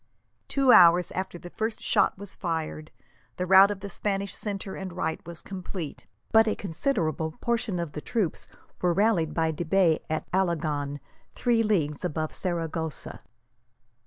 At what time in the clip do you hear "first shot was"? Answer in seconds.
1.51-2.33